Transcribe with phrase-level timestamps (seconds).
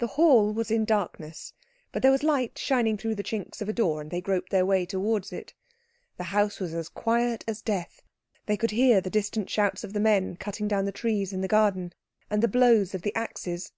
[0.00, 1.52] The hall was in darkness,
[1.92, 4.66] but there was light shining through the chinks of a door, and they groped their
[4.66, 5.54] way towards it.
[6.16, 8.02] The house was as quiet as death.
[8.46, 11.46] They could hear the distant shouts of the men cutting down the trees in the
[11.46, 11.92] garden,
[12.28, 13.70] and the blows of the axes.